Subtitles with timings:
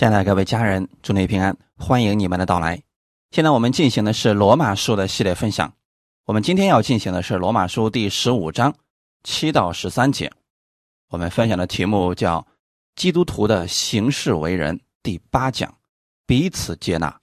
[0.00, 2.82] 亲爱的各位家人，祝你平安，欢迎你们的到来。
[3.32, 5.70] 现在我们进行的是罗马书的系列分享，
[6.24, 8.74] 我们今天要进行的是罗马书第十五章
[9.24, 10.32] 七到十三节。
[11.10, 12.46] 我们分享的题目叫
[12.96, 15.70] “基督徒的行事为人”第八讲，
[16.26, 17.20] 彼此接纳。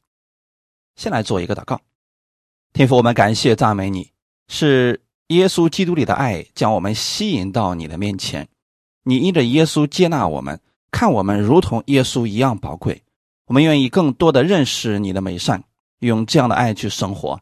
[0.97, 1.81] 先来做一个祷告，
[2.73, 4.11] 天父，我们感谢赞美你，
[4.49, 8.47] 是耶稣基督里的爱将我们吸引到你的面前，
[9.01, 10.61] 你因着耶稣接纳我们。
[10.91, 13.03] 看我们如同耶稣一样宝贵，
[13.45, 15.63] 我们愿意更多的认识你的美善，
[15.99, 17.39] 用这样的爱去生活，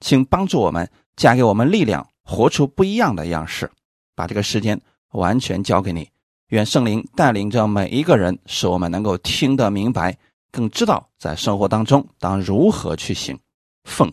[0.00, 3.70] 请帮助我们，加给我们力量，活出不一样的样式。
[4.14, 4.80] 把这个时间
[5.12, 6.10] 完全交给你，
[6.48, 10.18] 愿圣灵带领着每一个人，使我们能够听得明白，
[10.50, 13.38] 更知道在生活当中当如何去行。
[13.84, 14.12] 奉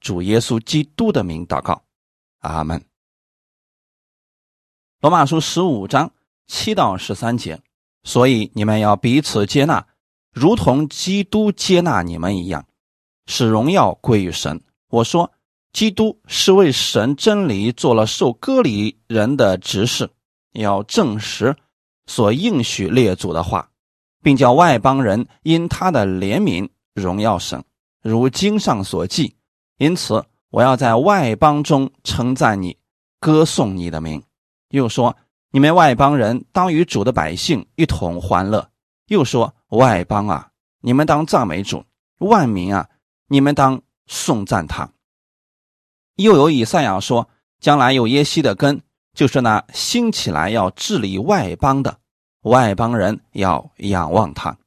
[0.00, 1.82] 主耶稣基督的名祷告，
[2.40, 2.84] 阿门。
[5.00, 6.10] 罗马书十五章
[6.46, 7.60] 七到十三节。
[8.04, 9.86] 所以你们要彼此接纳，
[10.30, 12.66] 如同基督接纳你们一样，
[13.26, 14.62] 使荣耀归于神。
[14.90, 15.32] 我说，
[15.72, 20.10] 基督是为神真理做了受割礼人的执事，
[20.52, 21.56] 要证实
[22.06, 23.70] 所应许列祖的话，
[24.22, 27.64] 并叫外邦人因他的怜悯荣耀神，
[28.02, 29.34] 如经上所记。
[29.78, 32.76] 因此，我要在外邦中称赞你，
[33.18, 34.22] 歌颂你的名。
[34.68, 35.16] 又说。
[35.54, 38.68] 你们外邦人当与主的百姓一同欢乐。
[39.06, 41.84] 又说：外邦啊，你们当赞美主；
[42.18, 42.88] 万民啊，
[43.28, 44.90] 你们当颂赞他。
[46.16, 47.28] 又有以赛亚说：
[47.60, 48.82] 将来有耶西的根，
[49.14, 51.98] 就是那兴起来要治理外邦的，
[52.40, 54.58] 外邦人要仰望他。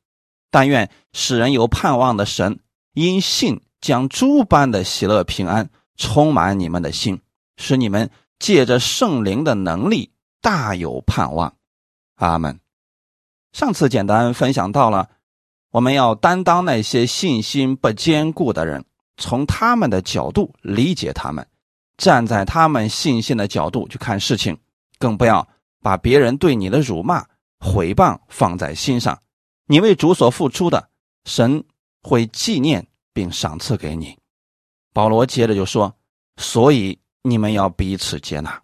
[0.50, 2.62] 但愿使人有盼望的神，
[2.94, 7.20] 因信将诸般的喜乐平安充满你们的心，
[7.58, 10.12] 使你们借着圣灵的能力。
[10.42, 11.56] 大有盼望，
[12.16, 12.60] 阿门。
[13.54, 15.10] 上次简单分享到了，
[15.72, 18.86] 我们要担当那些信心不坚固的人，
[19.18, 21.48] 从他们的角度理解他们，
[21.98, 24.58] 站在他们信心的角度去看事情，
[25.00, 25.48] 更不要
[25.82, 27.26] 把别人对你的辱骂、
[27.60, 29.20] 毁谤放在心上。
[29.66, 30.90] 你为主所付出的，
[31.26, 31.64] 神
[32.04, 34.18] 会纪念并赏赐给你。
[34.94, 35.96] 保罗接着就说
[36.38, 38.62] ：“所以你们要彼此接纳。”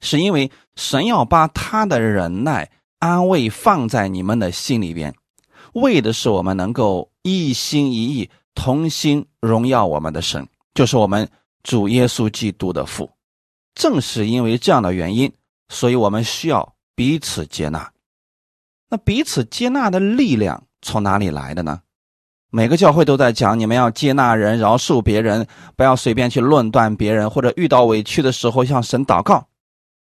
[0.00, 5.14] 是因为神要把他的忍耐、安慰放在你们的心里边，
[5.74, 11.28] 为的是我们能够一心一意、同心荣耀我们的神，就是我们
[11.62, 13.10] 主耶稣基督的父。
[13.74, 15.32] 正是因为这样的原因，
[15.68, 17.92] 所以我们需要彼此接纳。
[18.88, 21.80] 那彼此接纳的力量从哪里来的呢？
[22.50, 29.47] 每个教会都在讲，你们要接纳人、饶恕别人，不要随便去论断别人，或者遇到委屈的时候向神祷告。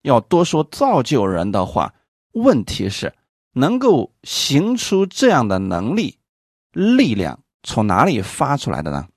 [0.03, 1.95] 要多说造就人的话，
[2.33, 3.15] 问题是
[3.53, 6.19] 能够行出这样的能力、
[6.73, 9.09] 力量从哪里发出来的呢？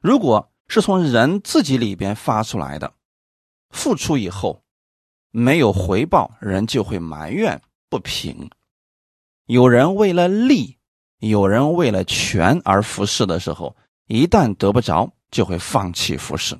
[0.00, 2.94] 如果是从人自己里边发出来的，
[3.70, 4.62] 付出以后
[5.30, 8.48] 没有回报，人就会埋怨不平。
[9.46, 10.78] 有人为了利，
[11.18, 13.76] 有人为了权而服侍的时候，
[14.06, 16.56] 一旦得不着，就会放弃服侍。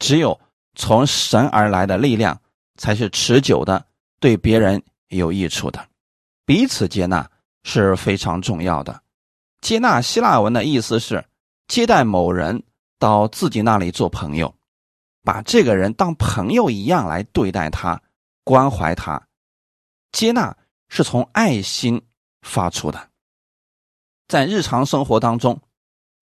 [0.00, 0.40] 只有。
[0.78, 2.40] 从神而来的力量
[2.76, 3.84] 才是持久的，
[4.20, 5.86] 对别人有益处的。
[6.46, 7.28] 彼此接纳
[7.64, 9.02] 是非常重要的。
[9.60, 11.22] 接纳希腊文的意思是
[11.66, 12.62] 接待某人
[12.96, 14.54] 到自己那里做朋友，
[15.24, 18.00] 把这个人当朋友一样来对待他，
[18.44, 19.20] 关怀他。
[20.12, 20.56] 接纳
[20.88, 22.00] 是从爱心
[22.40, 23.10] 发出的。
[24.28, 25.60] 在日常生活当中，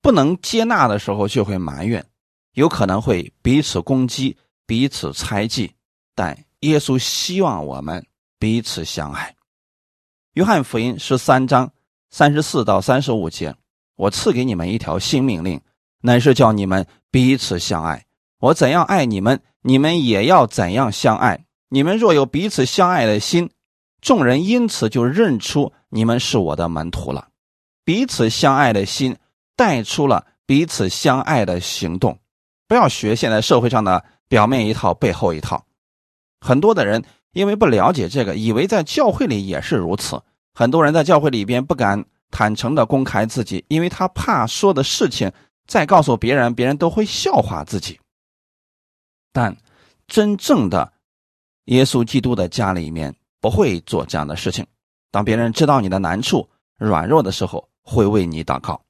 [0.01, 2.05] 不能接纳的时候就会埋怨，
[2.53, 4.35] 有可能会彼此攻击。
[4.67, 5.73] 彼此猜忌，
[6.15, 8.05] 但耶稣希望我们
[8.37, 9.33] 彼此相爱。
[10.33, 11.73] 约翰福音十三章
[12.11, 13.55] 三十四到三十五节：
[13.95, 15.61] 我赐给你们一条新命令，
[16.01, 18.07] 乃是叫你们彼此相爱。
[18.41, 21.47] 我怎样爱你们，你们也要怎样相爱。
[21.69, 23.49] 你们若有彼此相爱的心，
[24.01, 27.29] 众人因此就认出你们是我的门徒了。
[27.85, 29.17] 彼此相爱的心
[29.55, 32.19] 带出了彼此相爱的行动。
[32.67, 34.05] 不要学现在社会上的。
[34.29, 35.65] 表面一套，背后一套。
[36.41, 40.23] 很多的人因为不了解这个，以为在教会里也是如此。
[40.55, 45.31] 很多人在教会里边不敢坦诚的公开自己，因为他怕说的事情
[45.67, 48.01] 再告诉别人，别人都会笑话自己。
[49.33, 49.55] 但
[50.07, 50.93] 真正的
[51.67, 54.67] 耶稣基督的家里面不会做这样的事情。
[55.11, 58.81] 当别人知道你的难处、软弱的时候，会为你祷告。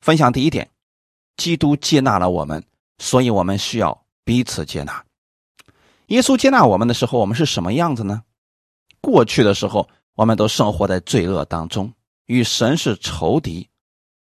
[0.00, 0.68] 分享第一点：
[1.36, 2.64] 基督接纳了我们，
[2.98, 4.01] 所以我们需要。
[4.24, 5.04] 彼此接纳，
[6.06, 8.22] 耶稣接纳我们的时候，我们是什么样子呢？
[9.00, 11.92] 过去的时候，我们都生活在罪恶当中，
[12.26, 13.68] 与神是仇敌。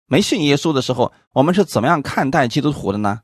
[0.07, 3.21] 没信耶稣的时候，我们是怎么样看待基督徒的呢？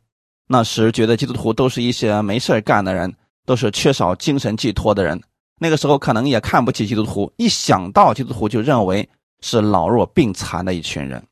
[0.46, 3.12] 那时觉得基督徒都是一些没事干的人，
[3.44, 5.20] 都是缺少精神寄托的人。
[5.58, 9.08] 那个时候可能也看不起基督徒，一想到基督徒就认为
[9.40, 11.26] 是老弱病残的一群人。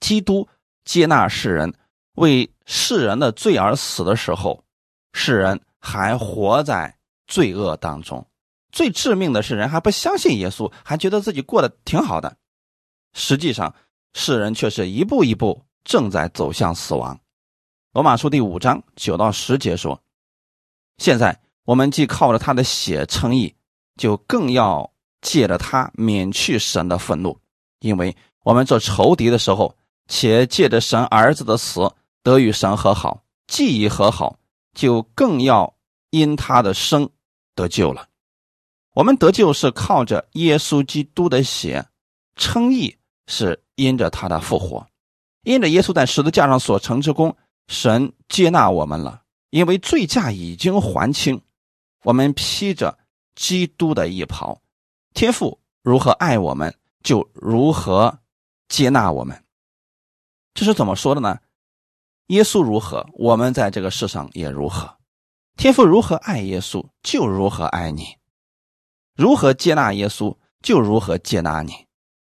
[0.00, 0.48] 基督
[0.84, 1.72] 接纳世人，
[2.14, 4.62] 为世人的罪而死的时候，
[5.12, 6.96] 世人还活在
[7.26, 8.24] 罪恶当中。
[8.70, 12.36] 最致命的是，人还不相信耶稣，还觉得自己过得挺好的。
[13.12, 13.74] 实际上，
[14.14, 17.18] 世人却是一步一步正在走向死亡。
[17.92, 20.00] 罗马书第五章九到十节说
[20.98, 23.52] ：“现在我们既靠着他的血称义，
[23.96, 24.88] 就更要
[25.22, 27.36] 借着他免去神的愤怒，
[27.80, 29.76] 因为我们做仇敌的时候，
[30.06, 34.38] 且借着神儿子的死得与神和好；既已和好，
[34.74, 35.74] 就更要
[36.10, 37.08] 因他的生
[37.54, 38.08] 得救了。
[38.94, 41.86] 我们得救是靠着耶稣基督的血，
[42.36, 42.96] 称义
[43.26, 44.86] 是因着他的复活，
[45.42, 47.36] 因着耶稣在十字架上所成之功。”
[47.70, 51.40] 神接纳我们了，因为罪价已经还清，
[52.02, 52.98] 我们披着
[53.36, 54.60] 基督的衣袍。
[55.14, 56.74] 天父如何爱我们，
[57.04, 58.18] 就如何
[58.66, 59.44] 接纳我们。
[60.52, 61.38] 这是怎么说的呢？
[62.30, 64.88] 耶稣如何，我们在这个世上也如何。
[65.56, 68.04] 天父如何爱耶稣，就如何爱你；
[69.16, 71.72] 如何接纳耶稣，就如何接纳你。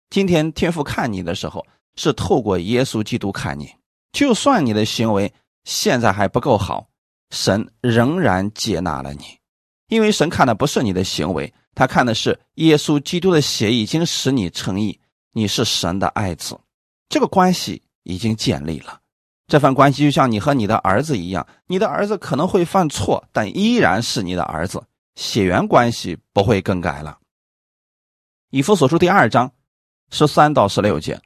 [0.09, 1.65] 今天天父看你的时候，
[1.97, 3.69] 是透过耶稣基督看你。
[4.13, 5.33] 就算你的行为
[5.65, 6.87] 现在还不够好，
[7.31, 9.37] 神仍然接纳了你，
[9.89, 14.97] 因为神看的不是你的行为，他看的是耶稣基督的血已经使你成义，
[15.33, 16.57] 你是神的爱子，
[17.09, 18.98] 这个关系已经建立了。
[19.49, 24.81] 这份关系就像你和你的儿子一样，你的儿子可能会犯错，但依然是你的儿子，
[25.15, 27.17] 血缘关系不会更改了。
[28.51, 29.51] 以弗所书第二章
[30.11, 31.19] 十三到十六节，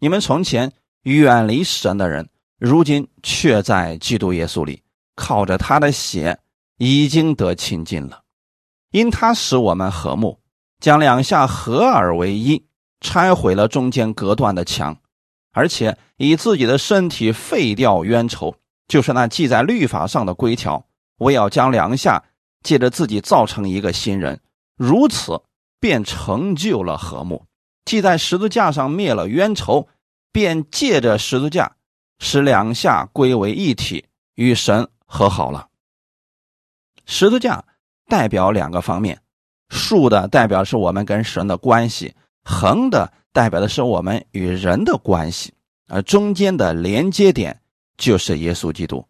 [0.00, 0.70] 你们从前。
[1.04, 2.28] 远离神的人，
[2.58, 4.82] 如今却在基督耶稣里，
[5.14, 6.38] 靠着他的血
[6.76, 8.20] 已经得亲近了。
[8.90, 10.38] 因他使我们和睦，
[10.78, 12.62] 将两下合而为一，
[13.00, 14.94] 拆毁了中间隔断的墙，
[15.52, 18.54] 而且以自己的身体废掉冤仇，
[18.88, 20.86] 就是那记在律法上的规条。
[21.18, 22.24] 我要将两下
[22.62, 24.40] 借着自己造成一个新人，
[24.76, 25.42] 如此
[25.78, 27.44] 便成就了和睦。
[27.84, 29.88] 记在十字架上灭了冤仇。
[30.32, 31.72] 便借着十字架，
[32.20, 34.04] 使两下归为一体，
[34.36, 35.66] 与神和好了。
[37.04, 37.64] 十字架
[38.06, 39.20] 代表两个方面：
[39.70, 42.14] 竖的代表是我们跟神的关系，
[42.44, 45.52] 横的代表的是我们与人的关系，
[45.88, 47.60] 而中间的连接点
[47.96, 49.04] 就是耶稣基督。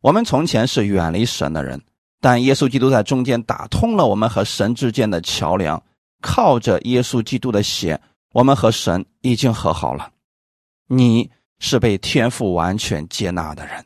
[0.00, 1.80] 我们从前是远离神的人，
[2.20, 5.82] 但耶稣基督在中间打通了我们和神之间的桥梁，
[6.20, 8.00] 靠着耶稣基督的血，
[8.32, 10.12] 我们和神已经和好了。
[10.86, 11.28] 你
[11.58, 13.84] 是被天父完全接纳的人，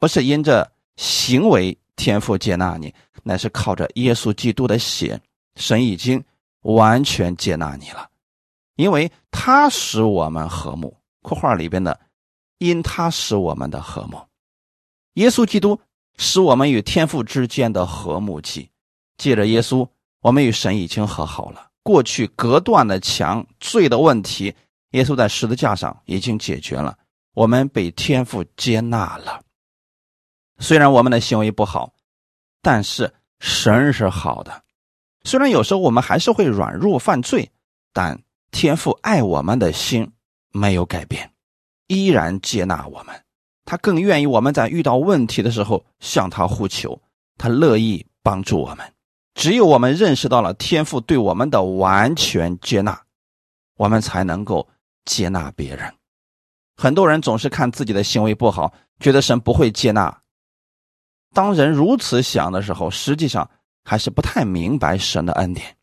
[0.00, 2.92] 不是因着行为天父接纳你，
[3.22, 5.20] 乃是靠着耶稣基督的血，
[5.54, 6.22] 神已经
[6.62, 8.08] 完全接纳你了，
[8.76, 10.96] 因为他使我们和睦。
[11.22, 12.00] 括号里边的，
[12.58, 14.20] 因他使我们的和睦，
[15.14, 15.80] 耶稣基督
[16.16, 18.68] 使我们与天父之间的和睦记，
[19.16, 19.88] 借着耶稣，
[20.20, 21.70] 我们与神已经和好了。
[21.84, 24.54] 过去隔断的墙、罪的问题。
[24.90, 26.98] 耶稣在十字架上已经解决了，
[27.32, 29.42] 我们被天父接纳了。
[30.58, 31.94] 虽然我们的行为不好，
[32.60, 34.62] 但是神是好的。
[35.24, 37.50] 虽然有时候我们还是会软弱犯罪，
[37.92, 40.08] 但天父爱我们的心
[40.52, 41.32] 没有改变，
[41.88, 43.12] 依然接纳我们。
[43.64, 47.02] 他更愿意我们在遇到问题的时候向他呼求，
[47.36, 48.92] 他乐意帮助我们。
[49.34, 53.02] 只有我们认识到了天父对我们的完全接纳，
[53.76, 54.68] 我们才能够。
[55.04, 55.92] 接纳别人，
[56.76, 60.22] 很多人总是看自己的行为不好，觉得神不会接纳。
[61.34, 63.50] 当人如此想的时候，实际上
[63.82, 65.76] 还是不太明白神的恩典。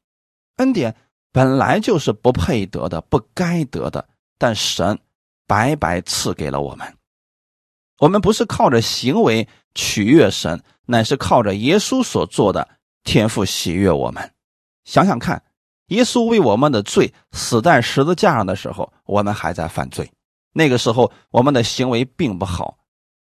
[0.56, 0.96] 恩典
[1.32, 4.08] 本来就是不配得的、不该得的，
[4.38, 5.00] 但神
[5.48, 6.96] 白白赐给了我们。
[8.00, 12.68] 我们不是靠着行为取悦神，乃是靠着耶稣所做的
[13.04, 14.34] 天赋喜悦我们。
[14.86, 15.44] 想想看。
[15.90, 20.12] 耶稣为我们的罪死在十字架上的时候，我们还在犯罪。
[20.54, 22.78] 那个时候，我们的行为并不好，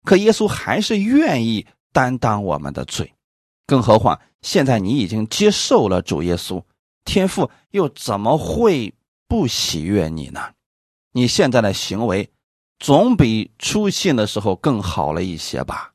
[0.04, 3.14] 可耶稣还是愿意担当我们的罪。
[3.68, 6.60] 更何况，现在你已经接受了主耶稣，
[7.08, 8.94] 天父又怎么会
[9.28, 10.54] 不喜悦你呢？
[11.14, 12.30] 你现在的行为
[12.78, 15.94] 总比出信的时候更好了一些吧？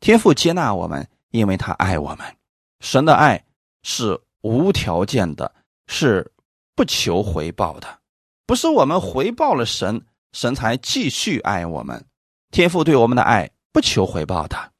[0.00, 2.36] 天父接纳我们，因为他爱我们。
[2.80, 3.42] 神的爱
[3.82, 4.20] 是。
[4.42, 5.52] 无条件的，
[5.86, 6.32] 是
[6.74, 7.98] 不求回报的，
[8.46, 10.00] 不是我们回报了神，
[10.32, 12.02] 神才继续爱我们。
[12.50, 14.72] 天父对我们的爱不求回报的，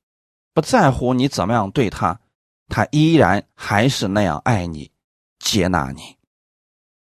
[0.54, 2.18] 不在乎你怎么样对他，
[2.68, 4.90] 他依然还是那样爱你，
[5.40, 6.16] 接纳你。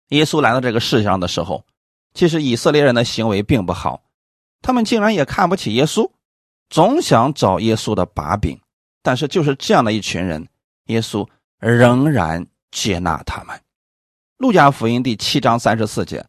[0.09, 1.65] 耶稣来到这个世界上的时候，
[2.13, 4.03] 其实以色列人的行为并不好，
[4.61, 6.11] 他们竟然也看不起耶稣，
[6.69, 8.61] 总想找耶稣的把柄。
[9.03, 10.49] 但是就是这样的一群人，
[10.87, 11.29] 耶稣
[11.59, 13.61] 仍然接纳他们。
[14.39, 16.25] 路加福音第七章三十四节：“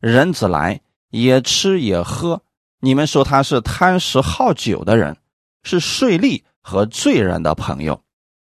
[0.00, 2.42] 人子来也吃也喝，
[2.80, 5.16] 你们说他是贪食好酒的人，
[5.62, 8.02] 是税吏和罪人的朋友。”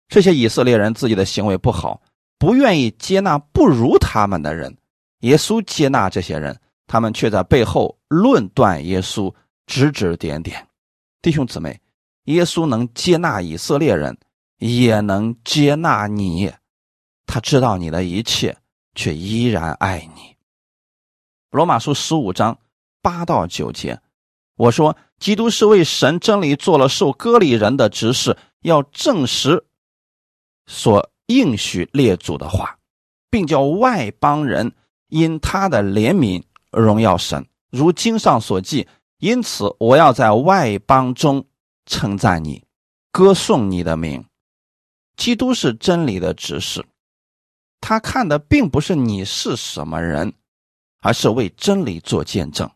[0.08, 2.02] 这些以色列人自己的行为不好，
[2.42, 4.76] 不愿意接纳不如他们的人。
[5.20, 9.32] 耶稣接纳这些人，他们却在背后论断耶稣，
[9.64, 10.66] 指指点点。
[11.22, 11.80] 弟兄姊妹。
[12.24, 14.18] 耶稣能接纳以色列人，
[14.58, 16.52] 也能接纳你。
[17.26, 18.56] 他知道你的一切，
[18.96, 20.36] 却依然爱你。
[21.52, 22.58] 罗马书十五章
[23.00, 24.00] 八到九节，
[24.56, 29.64] 我说：基督是为神真理做了受割礼人的执事，要证实
[30.66, 32.78] 所应许列祖的话，
[33.30, 34.72] 并叫外邦人
[35.08, 38.88] 因他的怜悯荣耀神，如经上所记。
[39.18, 41.46] 因此，我要在外邦中。
[41.84, 42.62] 称赞你，
[43.10, 44.24] 歌颂你的名。
[45.16, 46.86] 基督是真理的指示，
[47.80, 50.32] 他看的并不是你是什么人，
[51.00, 52.70] 而是为真理做见证。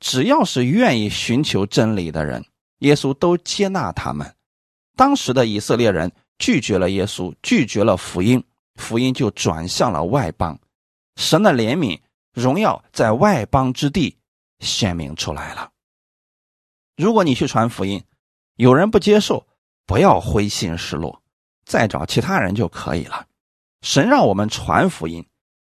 [0.00, 2.42] 只要是愿意寻求真理的人，
[2.78, 4.34] 耶稣都接纳他们。
[4.96, 8.42] 当时的以色列人拒绝了耶稣，拒绝了福音，
[8.76, 10.58] 福音就转向了外邦。
[11.16, 12.00] 神的怜悯、
[12.32, 14.16] 荣耀在外邦之地
[14.60, 15.70] 显明出来了。
[16.96, 18.04] 如果你去传福音，
[18.56, 19.46] 有人不接受，
[19.86, 21.22] 不要灰心失落，
[21.64, 23.26] 再找其他人就可以了。
[23.82, 25.26] 神让我们传福音，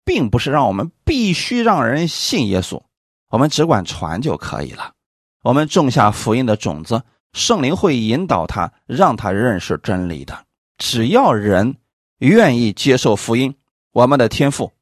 [0.04, 2.82] 并不是让我们必须让人信耶稣，
[3.28, 4.94] 我们只管传就可以了。
[5.42, 7.02] 我们种下福音的种子，
[7.32, 10.44] 圣灵会引导他，让他认识真理的。
[10.84, 11.76] 只要人
[12.18, 13.54] 愿意接受福音，
[13.92, 14.72] 我们的天赋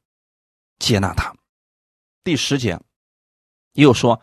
[0.79, 1.31] 接纳他。
[2.23, 2.79] 第十节
[3.73, 4.19] 又说：“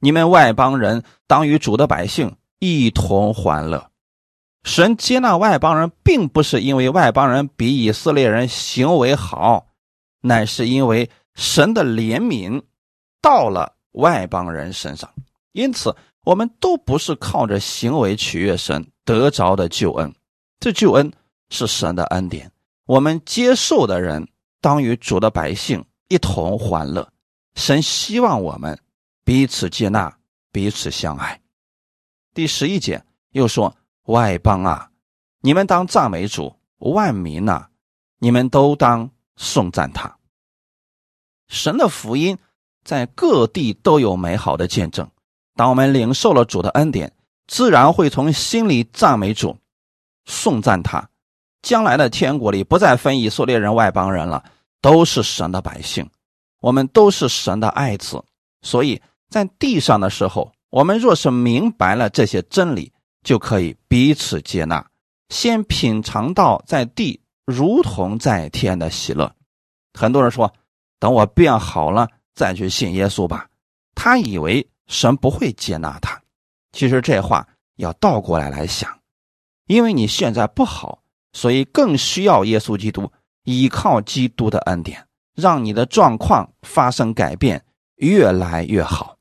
[0.00, 3.90] 你们外邦人当与主的百姓。”一同欢乐，
[4.62, 9.66] 神接纳外邦人，并不是因为外邦人比以色列人行为好，
[10.22, 12.62] 乃是因为神的怜悯
[13.20, 15.12] 到了外邦人身上。
[15.50, 20.14] 因此，我们都不是靠着行为取悦神得着的救恩，
[20.62, 21.12] 这救恩
[21.50, 22.52] 是神的恩典。
[22.86, 24.28] 我们接受的人
[24.60, 27.12] 当与主的百姓一同欢乐。
[27.56, 28.78] 神希望我们
[29.24, 30.16] 彼此接纳，
[30.52, 31.40] 彼此相爱。
[32.32, 33.74] 第十一节又说
[34.06, 34.88] ：“外邦啊，
[35.40, 37.66] 你们当赞美主；万民呐，
[38.20, 40.16] 你们都当颂赞他。
[41.48, 42.38] 神的福音
[42.84, 45.10] 在各地都有美好的见证。
[45.56, 47.12] 当我们领受了主的恩典，
[47.48, 49.58] 自然会从心里赞美主，
[50.26, 51.08] 颂赞他。
[51.62, 54.42] 将来的天国里不再分以色列人、外邦人了，
[54.80, 56.08] 都是神的百姓。
[56.60, 58.22] 我们都是神的爱子，
[58.62, 62.90] 所以在地上的时候。”我们若是明白了这些真理，
[63.22, 64.82] 就可以彼此接纳，
[65.28, 69.30] 先品尝到在地如同在天的喜乐。
[69.92, 70.50] 很多人说，
[70.98, 73.46] 等我变好了再去信耶稣吧。
[73.94, 76.18] 他以为神不会接纳他，
[76.72, 78.90] 其实这话要倒过来来想，
[79.66, 81.02] 因为你现在不好，
[81.32, 83.10] 所以更需要耶稣基督，
[83.44, 87.64] 依靠基督的恩典，让你的状况发生改变，
[87.96, 89.16] 越来越好。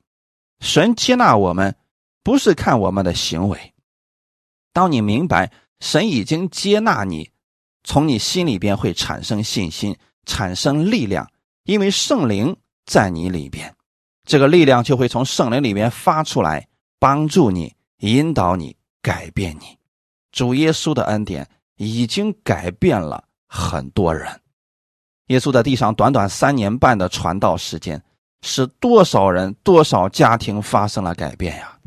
[0.60, 1.76] 神接纳我们，
[2.24, 3.74] 不是看我们的行为。
[4.74, 7.32] 当你明白神已经接纳你，
[7.84, 11.30] 从你心里边会产生信心，产生力量，
[11.64, 12.56] 因为圣灵
[12.86, 13.76] 在你里边，
[14.24, 16.68] 这个力量就会从圣灵里边发出来，
[17.00, 19.81] 帮助你、引导你、改变你。
[20.32, 21.48] 主耶稣的恩典
[21.78, 24.28] 已经改变了很多人。
[25.28, 28.02] 耶稣在地上短短三年半的传道时间。
[28.44, 31.78] 使多少人、多少家庭发生了改变呀！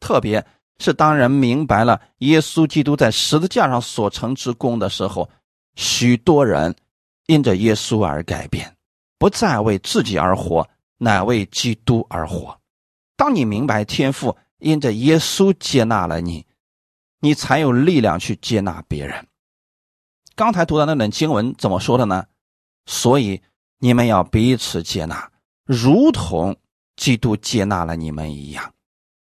[0.00, 0.44] 特别
[0.80, 5.30] 是当人明白了耶稣基督在十字架上所成之功的时候，
[5.76, 6.74] 许多人
[7.26, 8.76] 因着耶稣而改变，
[9.20, 12.58] 不再为自己而活，乃为基督而活。
[13.16, 16.44] 当你明白天父因着耶稣接纳了你，
[17.20, 19.26] 你才有力量去接纳别人。
[20.34, 22.26] 刚才读的那段经文怎么说的呢？
[22.86, 23.42] 所以
[23.78, 25.30] 你们要彼此接纳。
[25.64, 26.56] 如同
[26.96, 28.74] 基督接纳了你们一样，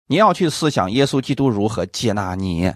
[0.06, 2.74] 你要去思想耶稣基督如何接纳你。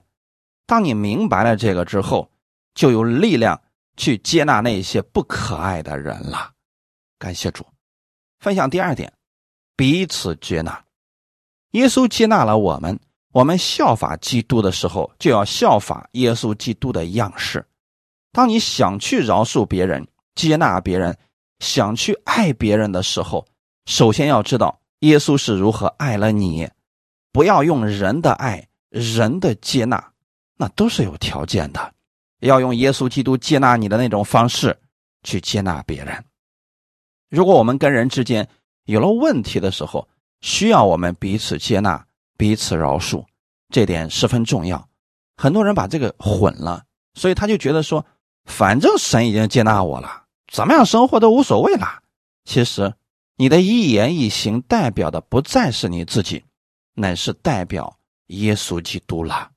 [0.66, 2.30] 当你明白了这个之后，
[2.74, 3.60] 就有力量
[3.96, 6.52] 去接纳那些不可爱的人了。
[7.18, 7.66] 感谢主。
[8.38, 9.12] 分享第二点，
[9.74, 10.84] 彼此接纳。
[11.72, 13.00] 耶稣接纳了我们，
[13.32, 17.64] 我们效法基督的时候，就要效法耶稣基督的样式。
[18.32, 21.16] 当你想去饶恕别人、接纳别人、
[21.58, 23.46] 想去爱别人的时候，
[23.86, 26.68] 首先要知道耶稣是如何爱了你。
[27.32, 30.12] 不要用人的爱、人的接纳，
[30.56, 31.94] 那都是有条件的。
[32.40, 34.76] 要用耶稣基督接纳你的那种方式
[35.22, 36.24] 去接纳别人。
[37.28, 38.48] 如果我们跟人之间
[38.84, 40.08] 有了问题的时候，
[40.40, 42.06] 需要我们彼此接纳、
[42.38, 43.26] 彼此饶恕，
[43.68, 44.88] 这点十分重要。
[45.36, 48.06] 很多人把这个混了，所以他就觉得说，
[48.46, 52.02] 反正神已经接纳我了，怎么样生活都无所谓了。
[52.44, 52.94] 其实，
[53.36, 56.44] 你的一言一行代表的不再是你自己，
[56.94, 59.50] 乃是代表耶稣基督了。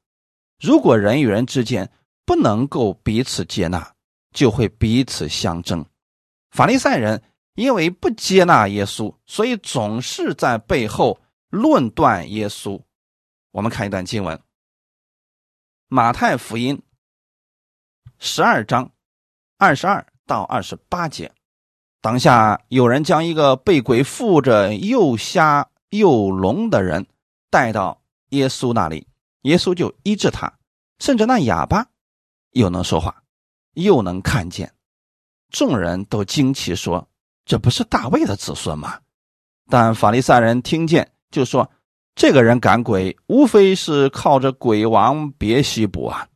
[0.59, 1.89] 如果人与人之间
[2.25, 3.93] 不能够彼此接纳，
[4.33, 5.85] 就会彼此相争。
[6.49, 7.21] 法利赛人。
[7.55, 11.19] 因为不接纳耶稣，所以总是在背后
[11.51, 12.81] 论断耶稣。
[13.51, 14.41] 我们看一段经文：
[15.87, 16.81] 马太福音
[18.17, 18.91] 十二章
[19.57, 21.31] 二十二到二十八节。
[21.99, 27.05] 当下有人将一个被鬼附着、又瞎又聋的人
[27.49, 29.05] 带到耶稣那里，
[29.41, 30.57] 耶稣就医治他，
[30.99, 31.85] 甚至那哑巴
[32.51, 33.23] 又能说话，
[33.73, 34.73] 又能看见。
[35.49, 37.07] 众人都惊奇说。
[37.43, 39.01] 这不是大卫的子孙吗？
[39.67, 41.71] 但法利赛人听见，就说
[42.13, 46.27] ：“这个人赶鬼，无非是靠着鬼王别西卜啊。”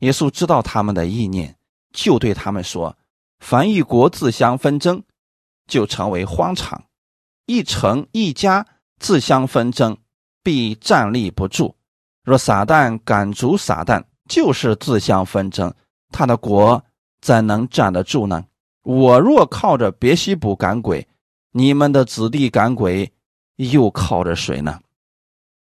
[0.00, 1.56] 耶稣知道他们的意念，
[1.92, 2.96] 就对他们说
[3.38, 5.02] ：“凡一国自相纷争，
[5.66, 6.80] 就成为荒场；
[7.46, 8.66] 一城一家
[8.98, 9.96] 自相纷争，
[10.42, 11.76] 必站立不住。
[12.24, 15.72] 若撒旦赶逐撒旦，就是自相纷争，
[16.10, 16.84] 他的国
[17.20, 18.44] 怎能站得住呢？”
[18.82, 21.08] 我若靠着别西卜赶鬼，
[21.50, 23.12] 你们的子弟赶鬼，
[23.56, 24.80] 又靠着谁呢？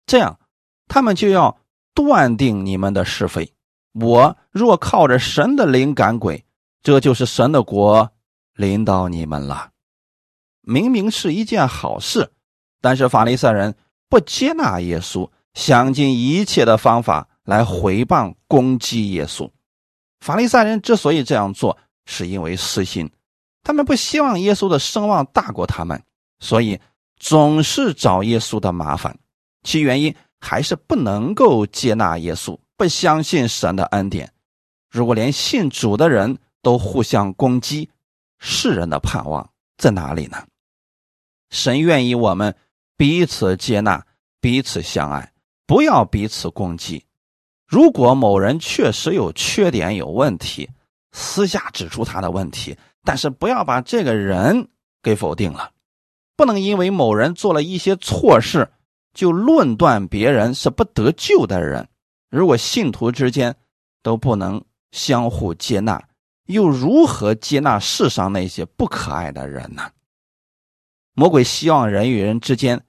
[0.05, 0.39] 这样，
[0.87, 1.59] 他们就要
[1.93, 3.53] 断定你们的是非。
[3.93, 6.45] 我若靠着神的灵赶鬼，
[6.81, 8.11] 这就是神的国
[8.53, 9.71] 临到你们了。
[10.61, 12.31] 明明是一件好事，
[12.81, 13.75] 但是法利赛人
[14.07, 19.49] 不接纳耶稣，想尽一切的方法来回谤攻击耶稣。
[20.19, 21.77] 法利赛人之所以这样做。
[22.11, 23.11] 是因为私心，
[23.61, 26.01] 他们不希望耶稣的声望大过他们，
[26.39, 26.79] 所以
[27.19, 29.19] 总是找耶稣的麻烦。
[29.63, 34.33] 其原因还是不能够接纳耶稣，不相信神的恩典。
[34.89, 37.89] 如果连信主的人都互相攻击，
[38.39, 40.47] 世人的盼望在哪里呢？
[41.49, 42.55] 神愿意我们
[42.95, 44.05] 彼此接纳，
[44.39, 45.33] 彼此相爱，
[45.67, 47.05] 不要彼此攻击。
[47.67, 50.69] 如果某人确实有缺点、有问题，
[51.11, 54.69] 私下指出他的问题，但是不要把这个人
[55.03, 55.71] 给否定了。
[56.39, 58.71] 不能因为某人做了一些错事，
[59.13, 61.85] 就论断别人是不得救的人。
[62.29, 63.53] 如果信徒之间
[64.01, 66.01] 都不能相互接纳，
[66.45, 69.91] 又如何接纳世上那些不可爱的人呢？
[71.13, 72.81] 魔鬼希望人与人之间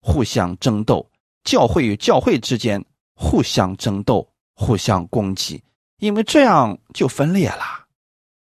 [0.00, 1.08] 互相争斗，
[1.44, 2.84] 教会与教会之间
[3.14, 5.62] 互相争斗、互相攻击。
[5.98, 7.62] 因为这样就分裂了。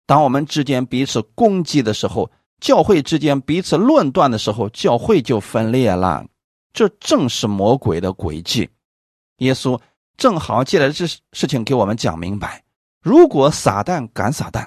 [0.06, 6.24] 当我们之间彼此攻击的时候，教会之间彼此论断的时候，教会就分裂了。
[6.72, 8.68] 这正是魔鬼的诡计。
[9.38, 9.80] 耶稣
[10.16, 12.64] 正好借着这事情给我们讲明白：
[13.02, 14.66] 如果撒旦赶撒旦，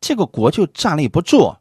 [0.00, 1.54] 这个国就站立不住。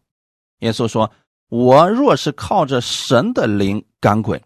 [0.59, 1.11] 耶稣说
[1.49, 4.41] ：“我若是靠着神的灵赶鬼。”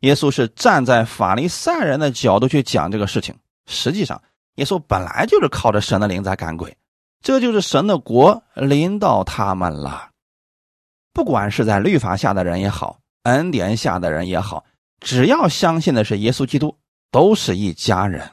[0.00, 3.34] 耶稣是站在法利赛人的角度去讲这个事情，
[3.66, 4.22] 实际上。
[4.54, 6.76] 耶稣本来就是靠着神的灵在赶鬼，
[7.22, 10.10] 这就是神的国临到他们了。
[11.12, 14.64] 不管是在律法下的人也好，恩典下的人也好，
[15.00, 16.76] 只要相信的是耶稣基督，
[17.10, 18.30] 都是一家人。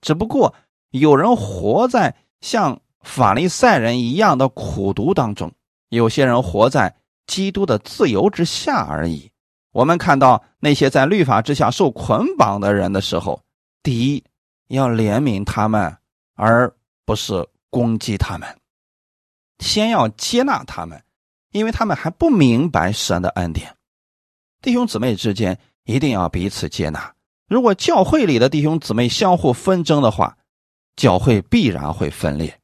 [0.00, 0.54] 只不过
[0.90, 5.52] 有人活在像法利赛人一样的苦读当中，
[5.88, 6.94] 有些人活在
[7.26, 9.30] 基督的自由之下而已。
[9.72, 13.40] 我们看到那些在律法之下受捆绑的人的时候，
[13.82, 14.24] 第一。
[14.70, 15.96] 要怜悯他们，
[16.36, 16.72] 而
[17.04, 18.58] 不是攻击他们。
[19.58, 21.02] 先要接纳他们，
[21.52, 23.76] 因为他们还不明白神的恩典。
[24.60, 27.14] 弟兄姊妹之间一定要彼此接纳。
[27.48, 30.36] 如果教会里的弟兄姊妹相互纷争的话，
[30.96, 32.60] 教会必然会分裂。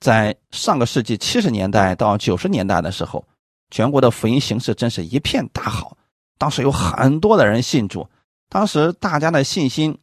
[0.00, 3.26] 在上个世纪七十年代到九十年代的时候，
[3.70, 5.96] 全国的福音形势真是一片大好。
[6.38, 8.08] 当时有很多的人信主，
[8.48, 9.98] 当时大家的信心。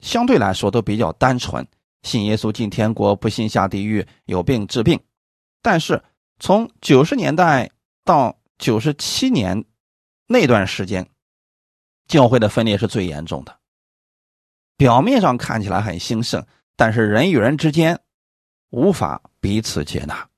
[0.00, 1.66] 相对来说都比较单纯，
[2.06, 4.98] 信耶稣进天国，不信下地狱，有病治病。
[5.60, 6.02] 但是
[6.38, 7.68] 从九十年代
[8.04, 9.64] 到九十七年
[10.28, 11.08] 那段时间，
[12.06, 13.58] 教会的分裂是最严重的。
[14.76, 17.98] 表面上看起来很兴盛，但是人与人之间
[18.70, 20.28] 无法彼此接纳，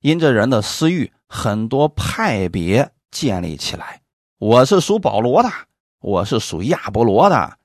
[0.00, 4.00] 因着人的私欲，很多派别建立起来。
[4.38, 5.50] 我是属保罗的，
[6.00, 7.58] 我是属亚波罗的，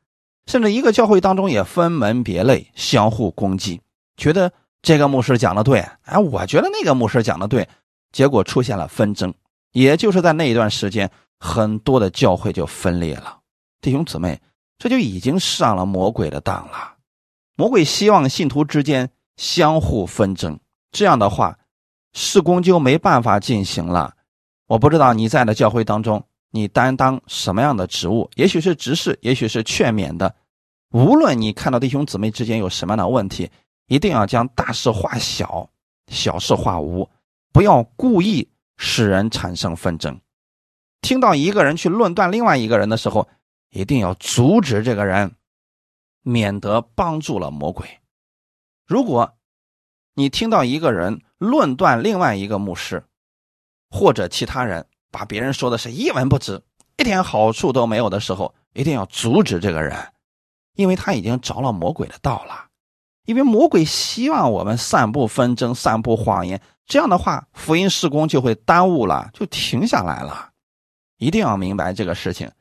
[0.46, 3.82] 甚至一个教会当中也分门别类，相互攻击，
[4.18, 4.52] 觉得
[4.82, 7.68] 这个牧师讲的对，哎，我觉得那个牧师讲的对，
[8.12, 9.34] 结果出现了纷争。
[9.72, 13.40] 也就是在那一段时间，很多的教会就分裂了。
[13.82, 14.40] 弟兄姊妹。
[14.84, 16.96] 这就已经上了魔鬼的当了。
[17.56, 20.60] 魔鬼希望信徒之间相互纷争，
[20.92, 21.60] 这样的话，
[22.14, 24.16] 事工就没办法进行了。
[24.66, 28.30] 我不知道你在的教会当中，你担当什么样的职务？
[28.36, 30.36] 也许是执事，也许是劝勉的。
[30.92, 33.50] 无论你看到弟兄姊妹之间有什么样的问题，
[33.88, 35.70] 一定要将大事化小，
[36.08, 37.10] 小事化无，
[37.54, 40.20] 不要故意使人产生纷争。
[41.02, 43.28] 听到一个人去论断另外一个人的时候，
[43.70, 45.34] 一定要阻止这个人，
[46.22, 47.88] 免得帮助了魔鬼。
[48.86, 49.34] 如果
[50.14, 53.06] 你听到一个人论断另外一个牧师，
[53.90, 56.62] 或者其他人把别人说的是一文不值，
[56.98, 59.98] 一点好处都没有的时候，一定要阻止这个人，
[60.76, 62.68] 因为他已经着了魔鬼的道了。
[63.26, 70.50] 因为魔鬼希望我们散布纷争、散布谎言，这样的话，福音施工就会耽误了，就停下来了。
[71.18, 72.52] 一定要明白这个事情。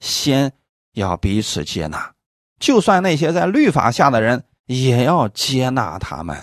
[0.00, 0.52] 先
[0.92, 2.12] 要彼此接纳，
[2.60, 6.36] 就算那些在律法下的人，也要接纳他们，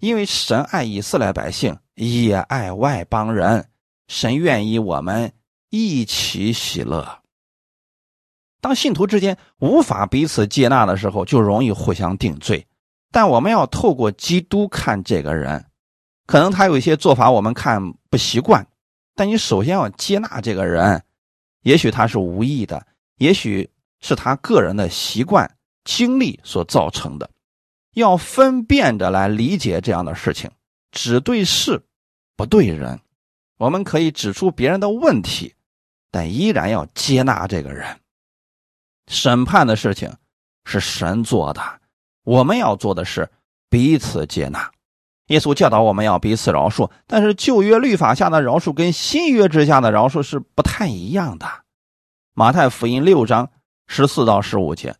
[0.00, 3.68] 因为神爱以色列百姓，也爱外邦人。
[4.10, 5.32] 神愿意我们
[5.68, 7.20] 一起喜乐。
[8.60, 12.66] 当信徒之间无法彼此接纳的时候，就容易互相定罪。
[13.12, 15.64] 但我们要透过基督看这个人，
[16.26, 18.66] 可能他有一些做法我们看不习惯，
[19.14, 21.04] 但你首先要接纳这个人。
[21.62, 22.84] 也许他是无意的，
[23.18, 23.70] 也许
[24.00, 25.48] 是他个人的习惯
[25.84, 27.30] 经历所造成的，
[27.94, 30.50] 要分辨着来理解这样的事情，
[30.90, 31.80] 只对事，
[32.36, 33.00] 不对人。
[33.60, 35.54] 我们可以指出别人的问题，
[36.10, 38.00] 但依然要接纳这个人。
[39.06, 40.10] 审判的事情
[40.64, 41.60] 是神做的，
[42.24, 43.28] 我们要做的是
[43.68, 44.70] 彼此接纳。
[45.26, 51.46] 耶稣教导我们要彼此饶恕，但是旧约律法下的饶恕跟新约之下的饶恕是不太一样的。
[52.32, 53.50] 马太福音六章
[53.86, 54.96] 十四到十五节：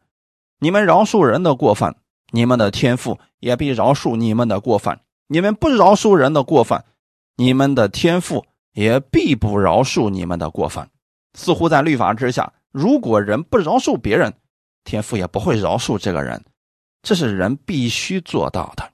[0.58, 1.96] 你们饶恕人的过犯，
[2.30, 6.84] 你们的天父也必饶恕你们的过犯；你们不饶恕人的过犯，
[7.36, 10.90] 你们的天父也必不饶恕你们的过犯。
[11.34, 14.34] 似乎在律法之下，如果人不饶恕别人，
[14.84, 16.44] 天父也不会饶恕这个人，
[17.02, 18.92] 这是人必须做到的。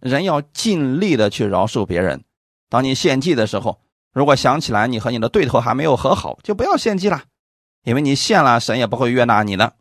[0.00, 2.22] 人要尽力的去饶恕别人。
[2.68, 3.80] 当你献祭的时候，
[4.12, 7.24] 如果想起来你和你的对头还没有和好，就不要献祭了，
[7.84, 9.74] 因为你献了，神也不会悦纳你的。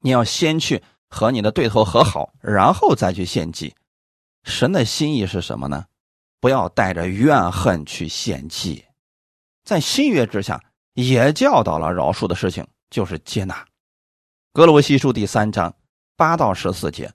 [0.00, 3.74] 你要先去和你的对头和好，然后再去献祭。
[4.44, 5.84] 神的心意是什么呢？
[6.40, 8.84] 不要带着怨恨去献祭。
[9.64, 10.60] 在新约之下，
[10.94, 13.64] 也教导了饶恕的事情，就是接纳。
[14.52, 15.74] 格罗西书第三章
[16.16, 17.12] 八到十四节。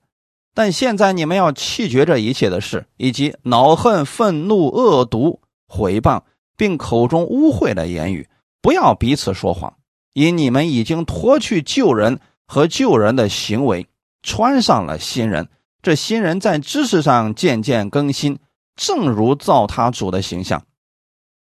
[0.54, 6.22] 但现在你们要弃绝这一切的事，以及恼恨、愤怒、恶毒、毁谤，
[6.56, 8.26] 并口中污秽的言语，
[8.62, 9.76] 不要彼此说谎，
[10.14, 13.86] 因你们已经脱去旧人和旧人的行为，
[14.22, 15.50] 穿上了新人。
[15.82, 18.38] 这新人在知识上渐渐更新，
[18.76, 20.62] 正如造他主的形象。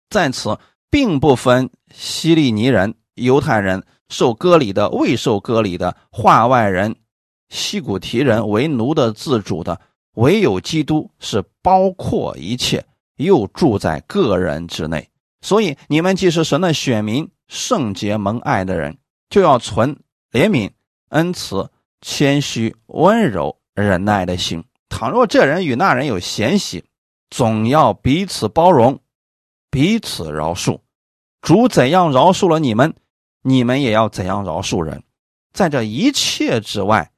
[0.09, 0.57] 在此，
[0.89, 6.95] 并不分希利尼人、犹太人、受割礼的、未受割礼的、化外人。
[7.49, 9.79] 西古提人为奴的自主的，
[10.15, 12.85] 唯有基督是包括一切，
[13.17, 15.09] 又住在个人之内。
[15.41, 18.97] 所以你们既是神的选民，圣洁蒙爱的人，
[19.29, 19.97] 就要存
[20.31, 20.69] 怜悯、
[21.09, 21.69] 恩慈、
[22.01, 24.63] 谦虚、温柔、忍耐的心。
[24.87, 26.83] 倘若这人与那人有嫌隙，
[27.31, 28.99] 总要彼此包容，
[29.71, 30.81] 彼此饶恕。
[31.41, 32.93] 主怎样饶恕了你们，
[33.41, 35.03] 你们也要怎样饶恕人。
[35.51, 37.11] 在这一切之外。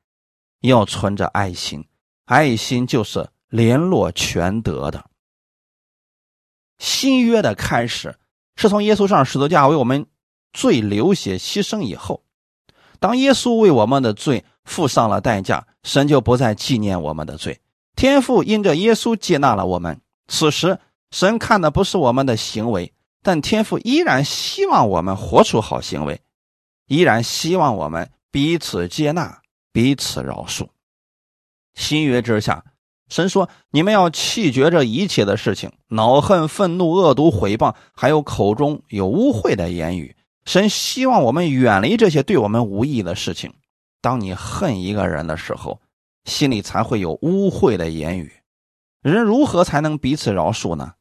[0.63, 1.85] 要存着爱心，
[2.23, 5.09] 爱心就是联络全德的。
[6.77, 8.17] 新约的开始
[8.55, 10.05] 是从耶稣上十字架为我们
[10.53, 12.23] 罪流血牺牲以后，
[13.01, 17.59] 当耶稣为我们的罪付上了代价，神就不再纪念我们的罪。
[17.95, 20.79] 天父因着耶稣接纳了我们，此时
[21.11, 26.21] 神看的不是我们的行为，但天父依然希望我们活出好行为，
[26.87, 29.39] 依然希望我们彼此接纳。
[29.75, 30.67] 彼此饶恕。
[31.73, 32.63] 新约之下，
[33.09, 43.51] 神说：“你们要弃绝这一切的事情，恼恨、愤怒、恶毒、毁谤，还有口中有污秽的言语。”神希望我们远离这些对我们无益的事情。
[43.99, 45.81] 当你恨一个人的时候，
[46.25, 48.31] 心里才会有污秽的言语。
[49.01, 50.93] 人如何才能彼此饶恕呢？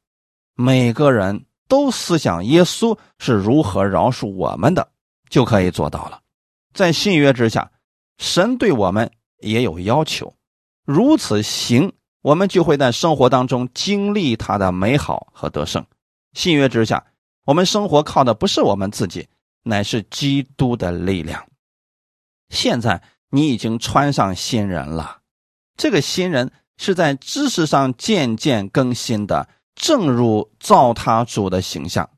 [0.54, 4.90] 每个人都思想耶稣是如何饶恕我们的，
[5.30, 6.20] 就可以做到了。
[6.74, 7.70] 在信约之下，
[8.18, 10.35] 神对我们也有要求，
[10.85, 15.85] 如此行，我们就会在生活当中经历他的美好和得胜。
[16.32, 17.06] 信约之下，
[17.44, 19.28] 我们生活靠的不是我们自己，
[19.62, 21.46] 乃是基督的力量。
[22.48, 23.02] 现在
[23.35, 25.21] 你已经穿上新人了，
[25.79, 32.11] 这个新人是在知识上渐渐更新的，正如造他主的形象。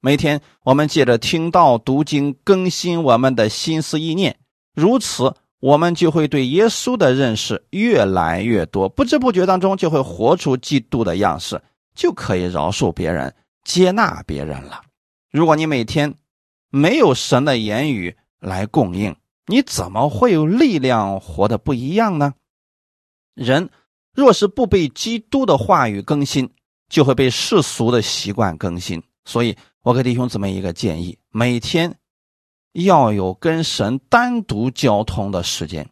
[0.00, 4.36] 每天我们借着听道、读经，更新我们的心思意念，
[4.74, 11.62] 如此我们就会对耶稣的认识越来越多，不知不觉当中就会活出基督的样式，
[11.94, 14.82] 就可以饶恕别人、接纳别人了。
[15.30, 16.14] 如果你每天
[16.70, 19.14] 没有神的言语来供应，
[19.46, 22.34] 你怎么会有力量活得不一样呢？
[23.34, 23.70] 人
[24.12, 26.52] 若是不被基督的话语更新，
[26.88, 29.02] 就会被世俗的习惯更新。
[29.24, 29.56] 所以。
[29.86, 31.96] 我给弟兄姊妹一个建议：每天
[32.72, 35.88] 要有跟神单独交通的时间，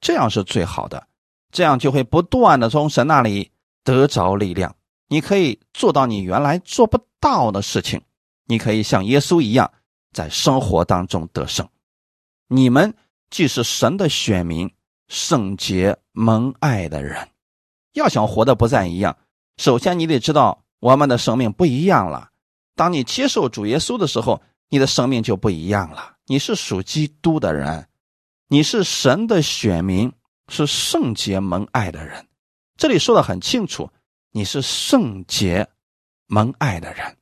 [0.00, 1.06] 这样是最好的。
[1.52, 3.50] 这样就会不断的从神那里
[3.82, 4.74] 得着力量。
[5.08, 8.00] 你可以做到你原来做不到的事情，
[8.46, 9.70] 你可以像耶稣一样
[10.14, 11.68] 在生活当中得胜。
[12.48, 12.94] 你们
[13.30, 14.70] 既是神的选民，
[15.08, 17.28] 圣洁蒙爱的人，
[17.92, 19.16] 要想活得不再一样，
[19.56, 22.30] 首先你得知道我们的生命不一样了。
[22.74, 26.16] 当你接受主耶稣的时候，你的生命就不一样了。
[26.26, 27.88] 你是属基督的人，
[28.48, 30.12] 你是神的选民，
[30.48, 32.26] 是圣洁蒙爱的人。
[32.76, 33.90] 这里说的很清楚，
[34.32, 35.68] 你是圣洁
[36.26, 37.16] 蒙爱的人，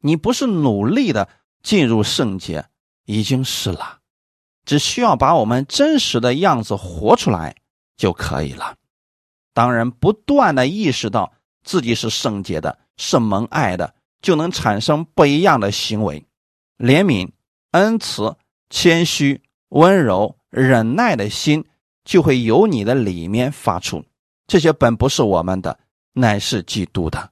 [0.00, 1.28] 你不是努力的
[1.62, 2.68] 进入圣洁，
[3.06, 3.99] 已经是了，
[4.64, 7.56] 只需要把我们真实的样子活出来
[7.96, 8.76] 就可以了。
[9.52, 13.94] 当人不断的意识到自己是圣洁的，是蒙爱的。
[14.22, 16.22] 就能产生不一样的行为，
[16.76, 17.30] 怜悯、
[17.70, 18.36] 恩慈、
[18.68, 21.64] 谦虚、温柔、忍耐的心
[22.04, 24.04] 就会由你的里面发出。
[24.46, 25.78] 这些本不是我们的，
[26.12, 27.30] 乃是基督的。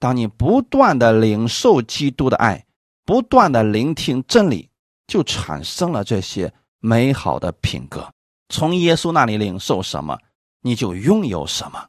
[0.00, 2.66] 当你不断的领受基督的爱，
[3.04, 4.68] 不断的聆听真理，
[5.06, 6.52] 就产生了这些
[6.84, 8.12] 美好的品格。
[8.48, 10.18] 从耶稣那里领受什么，
[10.60, 11.88] 你就拥有什么。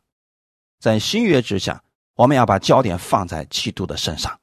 [0.80, 1.82] 在新约之下。
[2.18, 4.40] 我们要把焦点放在基督的身上，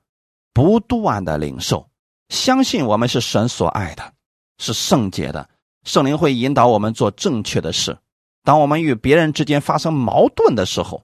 [0.52, 1.88] 不断的领受，
[2.28, 4.12] 相信我们是神所爱的，
[4.58, 5.48] 是圣洁的。
[5.84, 7.96] 圣灵会引导我们做正确的事。
[8.44, 11.02] 当我们与别人之间发生矛盾的时候，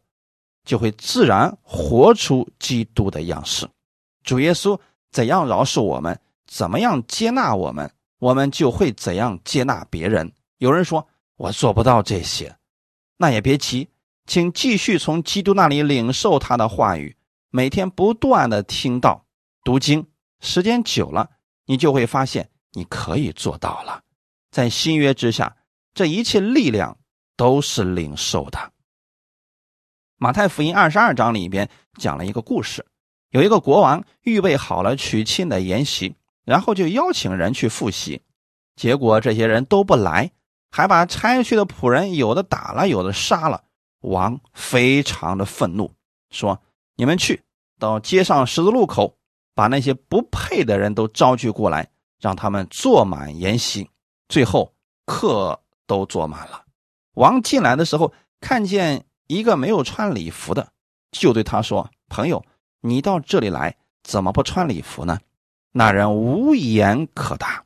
[0.66, 3.66] 就会自然活出基督的样式。
[4.22, 4.78] 主耶稣
[5.10, 10.32] 怎样饶恕我们，怎么样接纳我们，我们就会怎样接纳别人。
[10.58, 12.56] 有人说我做不到这些，
[13.16, 13.88] 那也别急。
[14.26, 17.16] 请继续从基督那里领受他的话语，
[17.48, 19.24] 每天不断的听到、
[19.64, 20.06] 读经，
[20.40, 21.30] 时间久了，
[21.64, 24.02] 你就会发现你可以做到了。
[24.50, 25.56] 在新约之下，
[25.94, 26.98] 这一切力量
[27.36, 28.72] 都是领受的。
[30.16, 32.84] 马太福音二十二章里边讲了一个故事，
[33.30, 36.14] 有一个国王预备好了娶亲的筵席，
[36.48, 38.22] 然后就邀请人去赴席，
[38.74, 40.30] 结果这些人都不来，
[40.70, 43.64] 还把差去的仆人有的打了，有的杀了。
[44.00, 45.92] 王非常的愤怒，
[46.30, 46.58] 说
[46.96, 47.42] ：“你们去
[47.78, 49.18] 到街上十字路口，
[49.54, 53.90] 把那些不配的人都招聚过来，让他们坐满筵席。
[54.30, 54.72] 最后
[55.04, 56.64] 客都坐满了。
[57.12, 60.66] 王进来的时候，看见一个没有穿礼服的，
[61.10, 62.42] 就对他说：‘朋友，
[62.80, 65.18] 你到这里来，怎么不穿礼服呢？’
[65.72, 67.64] 那人无言可答。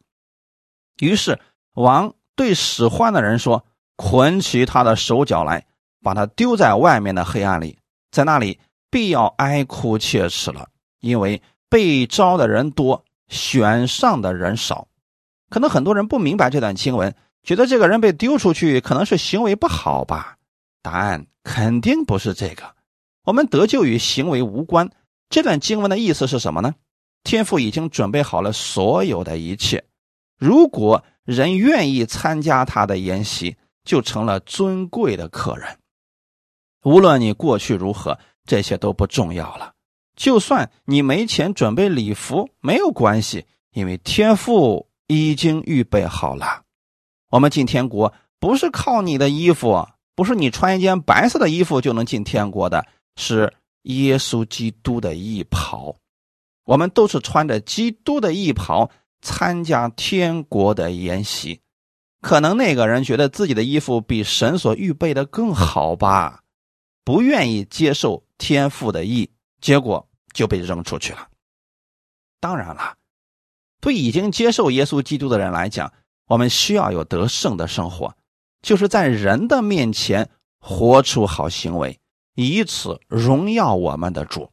[0.99, 1.39] 于是
[1.75, 3.65] 王对使唤的人说
[3.97, 5.67] ：‘捆起他的手脚来。’
[6.05, 7.79] 把他丢在外面的黑暗里，
[8.11, 8.59] 在那里
[8.91, 14.89] 必要哀哭切齿了，因为被招的人多，选上的人少。
[15.49, 20.39] 可能很多人不明白这段经文，觉得这个人被丢出去可能是行为不好吧？
[20.83, 22.75] 答案肯定不是这个。
[23.23, 24.91] 我们得救与行为无关。
[25.29, 26.75] 这段经文的意思是什么呢？
[27.25, 29.85] 天父已经准备好了所有的一切，
[30.39, 35.79] 如果人愿意参加他的筵席，就成了尊贵的客人。
[36.85, 39.73] 无论你过去如何，这些都不重要了。
[40.17, 46.63] 就算你没钱准备礼服，没有关系，因为天父已经预备好了。
[47.31, 52.85] 我们进天国不是靠你的衣服，不是你穿一件白色的衣服就能进天国的，
[53.17, 53.55] 是
[53.85, 55.97] 耶稣基督的衣袍。
[56.65, 61.61] 我们都是穿着基督的衣袍参加天国的筵席。
[62.21, 66.45] 可能那个人觉得自己的衣服比神所预备的更好吧，
[67.05, 69.29] 不愿意接受天父的意，
[69.61, 71.29] 结果就被扔出去了。
[72.39, 72.97] 当然了，
[73.81, 75.93] 对已经接受耶稣基督的人来讲，
[76.27, 78.15] 我们需要有得胜的生活，
[78.63, 81.99] 就是在人的面前活出好行为，
[82.37, 84.53] 以此荣耀我们的主。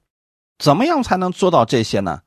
[0.59, 2.21] 怎么样才能做到这些呢？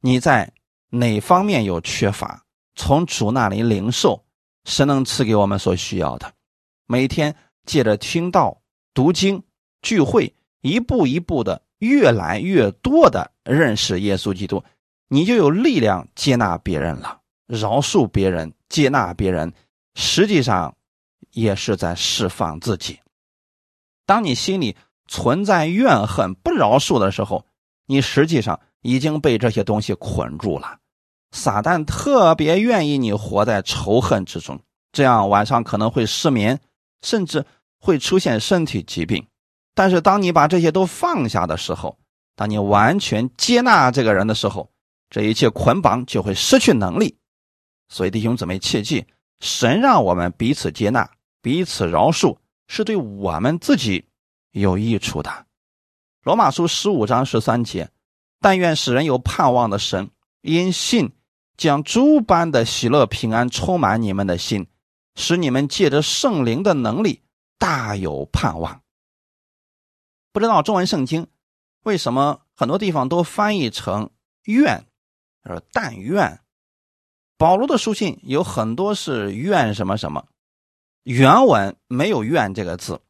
[0.00, 0.52] 你在
[0.88, 4.24] 哪方面有缺乏，从主那里领受。
[4.64, 6.32] 神能赐给我们所需要的，
[6.86, 7.34] 每天
[7.66, 8.62] 借着听道、
[8.94, 9.42] 读经、
[9.82, 14.62] 聚会，一步一步的，越来越多的认识耶稣基督，
[15.08, 19.52] 你就有力量接纳别人了，饶恕别人，接纳别人，
[19.96, 20.76] 实际上
[21.32, 23.00] 也是在释放自己。
[24.06, 24.76] 当你心里
[25.08, 27.44] 存在怨恨、不饶恕的时候，
[27.86, 30.78] 你实际上已经被这些东西捆住了。
[31.32, 34.60] 撒旦特别愿意你活在仇恨之中，
[34.92, 36.60] 这样晚上可能会失眠，
[37.02, 37.44] 甚至
[37.80, 39.26] 会出现身体疾病。
[39.74, 41.98] 但是当你把这些都放下的时候，
[42.36, 44.70] 当你完全接纳这个人的时候，
[45.08, 47.16] 这一切捆绑就会失去能力。
[47.88, 49.06] 所以弟兄姊妹切记，
[49.40, 52.36] 神让我们彼此接纳、彼此饶恕，
[52.68, 54.04] 是对我们自己
[54.50, 55.46] 有益处的。
[56.22, 57.90] 罗马书十五章十三节：
[58.40, 61.12] 但愿使人有盼望的神，因信。
[61.54, 64.66] 将诸般的喜乐平安充满你们的心，
[65.14, 67.22] 使你们借着圣灵的能力
[67.58, 68.82] 大有盼望。
[70.32, 71.28] 不知道中文圣经
[71.82, 74.10] 为什么很多地方都翻译成
[74.46, 74.86] “愿”，
[75.44, 76.40] 呃，但愿。
[77.36, 80.26] 保罗的书信有很多是“愿”什么什么，
[81.04, 83.00] 原文没有“愿”这个字。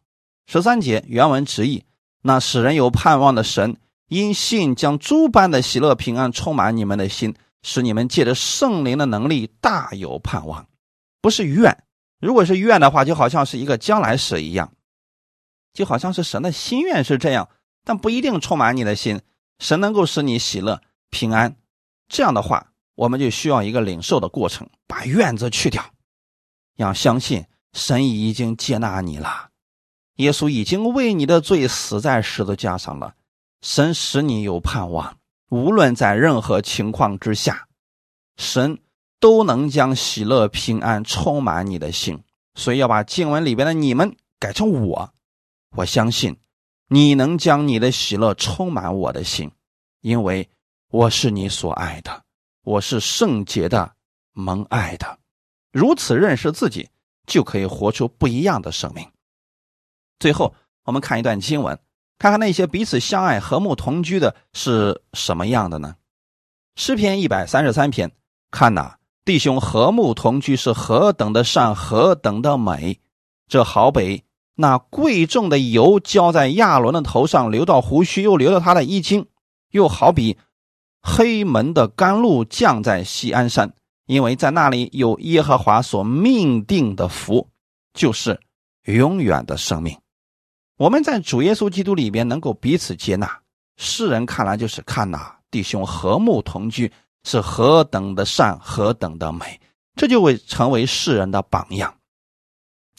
[0.46, 1.84] 十三节原文直译：
[2.22, 3.76] 那使人有盼望的神，
[4.08, 7.34] 因信将诸般的喜乐平安充满你们的心。
[7.64, 10.66] 使你们借着圣灵的能力大有盼望，
[11.20, 11.84] 不是愿。
[12.18, 14.72] 如果是愿的话，就好像是一个将来时一样，
[15.72, 17.48] 就好像是神的心愿是这样，
[17.84, 19.20] 但不一定充满你的心。
[19.60, 21.54] 神能够使你喜乐平安，
[22.08, 25.84] 这样的话，我们就需要一个领受的过程，把愿字去掉，
[26.78, 29.50] 要相信神已经接纳你了，
[30.22, 33.14] 耶稣已经为你的罪死在十字架上了，
[33.60, 35.18] 神使你有盼望。
[35.50, 37.68] 无论在任何情况之下，
[38.36, 38.78] 神
[39.20, 42.22] 都能将喜乐平安充满你的心。
[42.54, 45.12] 所以要把经文里边的“你们”改成“我”。
[45.74, 46.36] 我相信
[46.88, 49.50] 你能将你的喜乐充满我的心，
[50.02, 50.48] 因为
[50.90, 52.24] 我是你所爱的，
[52.62, 53.94] 我是圣洁的、
[54.32, 55.18] 蒙爱的。
[55.72, 56.90] 如此认识自己，
[57.26, 59.08] 就可以活出不一样的生命。
[60.22, 60.54] 最后，
[60.84, 61.76] 我们看一段经文。
[62.16, 65.96] 看看那些彼此相爱、和睦同居的是什么样的呢？
[66.76, 68.12] 诗篇一百三十三篇，
[68.48, 73.00] 看呐，弟兄和睦同居是何等的善，何等的美！
[73.48, 74.22] 这好比
[74.54, 79.24] 那贵重的油浇在亚伦的头上，流到胡须，又流到他的衣襟；
[79.72, 80.38] 又好比
[81.00, 83.74] 黑门的甘露降在西安山，
[84.06, 87.48] 因为在那里有耶和华所命定的福，
[87.92, 88.38] 就是
[88.84, 89.98] 永远的生命。
[90.82, 93.40] 我们在主耶稣基督里边能够彼此接纳，
[93.76, 96.92] 世人看来就是看呐，弟兄和睦同居
[97.22, 99.60] 是何等的善，何等的美，
[99.94, 101.96] 这就会成为世人的榜样。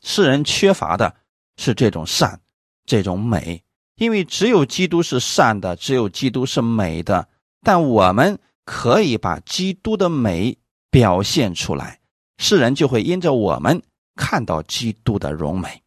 [0.01, 1.13] 世人缺乏的
[1.57, 2.39] 是这种善，
[2.85, 3.61] 这种美，
[3.95, 7.27] 因为只有基督是善的，只有基督是美的。
[7.65, 10.57] 但我们可以把基督的美
[10.89, 11.99] 表现出来，
[12.37, 13.83] 世人就会因着我们
[14.15, 15.83] 看到基督的荣美。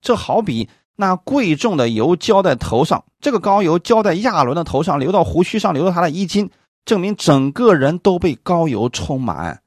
[0.00, 0.68] 这好比。
[0.94, 6.50] 那贵重的油浇在头上，这个膏油浇在亚伦的头上，流到胡须上，流到他的衣襟，
[6.84, 9.62] 证明整个人都被膏油充满，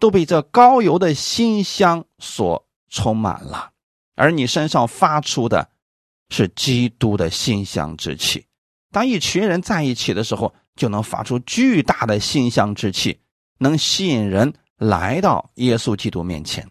[0.00, 3.72] 都被这膏油的馨香所充满了。
[4.16, 5.68] 而你身上发出的，
[6.30, 8.46] 是基督的馨香之气。
[8.90, 13.20] 当一群人在一起的时候，就能发出巨大的馨香之气，
[13.58, 16.70] 能吸引人来到耶稣基督面前，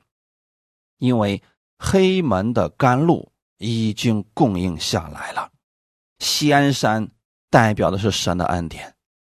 [0.98, 1.44] 因为
[1.78, 3.30] 黑门的甘露。
[3.64, 5.50] 已经供应下来了。
[6.20, 7.10] 西安山
[7.50, 8.94] 代表的是神的恩典，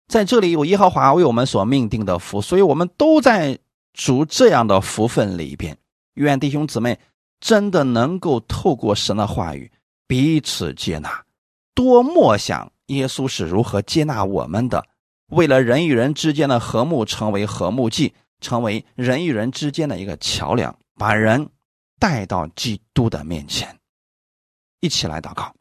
[0.07, 3.57] 在这里有耶和华为我们所命定的福，所以我们都在
[3.93, 5.78] 主这样的福分里边。
[6.15, 6.99] 愿弟兄姊妹
[7.39, 9.71] 真的能够透过神的话语
[10.07, 11.23] 彼此接纳，
[11.76, 14.84] 多默想耶稣是如何接纳我们的，
[15.28, 21.49] 为了人与人之间的和睦，成为和睦祭，成为人与人之间的一个桥梁，把人
[21.99, 23.78] 带到基督的面前。
[24.86, 25.51] 一起来祷告。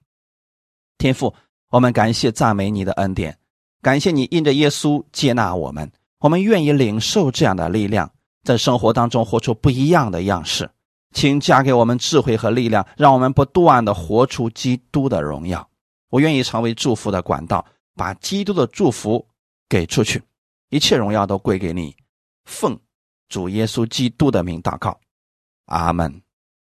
[0.98, 1.34] 天父，
[1.70, 3.38] 我们感谢赞美你的恩典，
[3.80, 8.12] 感谢你因着耶稣接纳我们，我们愿意领受这样的力量，
[8.42, 10.70] 在生活当中活出不一样的样式。
[11.12, 15.66] 请加给我们智慧和力量，让我们不断的活出基督的荣耀。
[16.10, 17.64] 我愿意成为祝福的管道，
[17.94, 19.24] 把基督的祝福
[19.68, 20.22] 给出去，
[20.70, 21.94] 一切荣耀都归给你。
[22.44, 22.78] 奉
[23.28, 24.98] 主耶稣基督的名祷告，
[25.66, 26.23] 阿门。